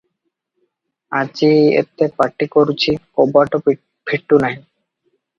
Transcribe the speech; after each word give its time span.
ଆଜି 1.17 1.49
ଏତେ 1.81 2.07
ପାଟି 2.21 2.47
କରୁଛି, 2.55 2.95
କବାଟ 3.19 3.61
ଫିଟୁ 3.67 4.41
ନାହିଁ। 4.47 4.57